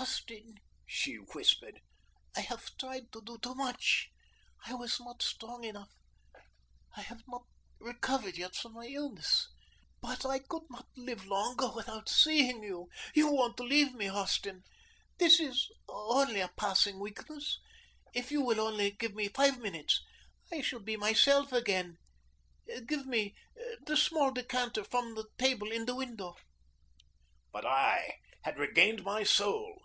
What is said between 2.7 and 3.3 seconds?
tried to